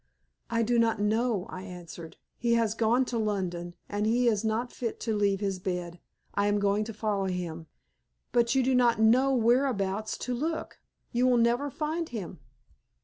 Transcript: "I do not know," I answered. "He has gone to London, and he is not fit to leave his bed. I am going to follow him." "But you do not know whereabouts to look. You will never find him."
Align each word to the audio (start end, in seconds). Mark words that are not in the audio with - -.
"I 0.49 0.63
do 0.63 0.79
not 0.79 0.99
know," 0.99 1.45
I 1.51 1.61
answered. 1.61 2.17
"He 2.35 2.55
has 2.55 2.73
gone 2.73 3.05
to 3.05 3.19
London, 3.19 3.75
and 3.87 4.07
he 4.07 4.27
is 4.27 4.43
not 4.43 4.71
fit 4.71 4.99
to 5.01 5.15
leave 5.15 5.41
his 5.41 5.59
bed. 5.59 5.99
I 6.33 6.47
am 6.47 6.57
going 6.57 6.83
to 6.85 6.91
follow 6.93 7.25
him." 7.25 7.67
"But 8.31 8.55
you 8.55 8.63
do 8.63 8.73
not 8.73 8.99
know 8.99 9.35
whereabouts 9.35 10.17
to 10.25 10.33
look. 10.33 10.79
You 11.11 11.27
will 11.27 11.37
never 11.37 11.69
find 11.69 12.09
him." 12.09 12.39